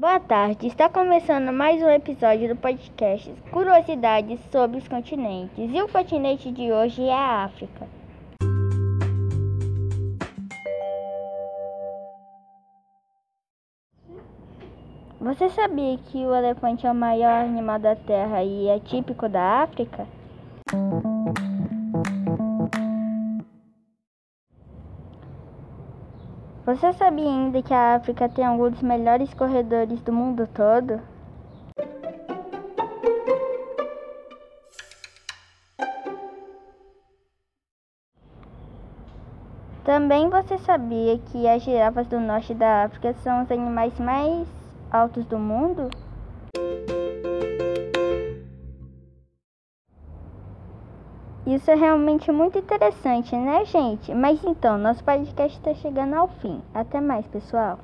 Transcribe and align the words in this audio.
Boa 0.00 0.18
tarde, 0.18 0.66
está 0.66 0.88
começando 0.88 1.52
mais 1.52 1.82
um 1.82 1.90
episódio 1.90 2.48
do 2.48 2.56
podcast 2.56 3.30
Curiosidades 3.52 4.40
sobre 4.50 4.78
os 4.78 4.88
continentes. 4.88 5.52
E 5.58 5.82
o 5.82 5.86
continente 5.88 6.50
de 6.50 6.72
hoje 6.72 7.02
é 7.02 7.12
a 7.12 7.44
África. 7.44 7.86
Você 15.20 15.50
sabia 15.50 15.98
que 15.98 16.16
o 16.16 16.34
elefante 16.34 16.86
é 16.86 16.90
o 16.90 16.94
maior 16.94 17.44
animal 17.44 17.78
da 17.78 17.94
Terra 17.94 18.42
e 18.42 18.68
é 18.68 18.80
típico 18.80 19.28
da 19.28 19.64
África? 19.64 20.06
Você 26.66 26.92
sabia 26.92 27.24
ainda 27.24 27.62
que 27.62 27.72
a 27.72 27.94
África 27.94 28.28
tem 28.28 28.44
alguns 28.44 28.72
dos 28.72 28.82
melhores 28.82 29.32
corredores 29.32 30.00
do 30.02 30.12
mundo 30.12 30.46
todo? 30.46 31.00
Também 39.84 40.28
você 40.28 40.58
sabia 40.58 41.18
que 41.18 41.48
as 41.48 41.62
girafas 41.62 42.06
do 42.06 42.20
norte 42.20 42.52
da 42.52 42.84
África 42.84 43.14
são 43.14 43.42
os 43.42 43.50
animais 43.50 43.98
mais 43.98 44.46
altos 44.90 45.24
do 45.24 45.38
mundo? 45.38 45.88
Isso 51.46 51.70
é 51.70 51.74
realmente 51.74 52.30
muito 52.30 52.58
interessante, 52.58 53.34
né, 53.34 53.64
gente? 53.64 54.14
Mas 54.14 54.42
então, 54.44 54.76
nosso 54.76 55.02
podcast 55.02 55.56
está 55.56 55.74
chegando 55.74 56.14
ao 56.14 56.28
fim. 56.28 56.60
Até 56.74 57.00
mais, 57.00 57.26
pessoal. 57.26 57.78